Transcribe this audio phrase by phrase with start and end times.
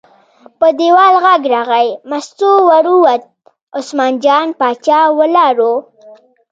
[0.59, 3.27] په دیوال غږ راغی، مستو ور ووته،
[3.77, 5.71] عثمان جان باچا ولاړ و.